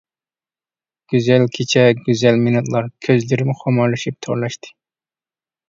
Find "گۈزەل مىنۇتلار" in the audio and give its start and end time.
2.09-2.89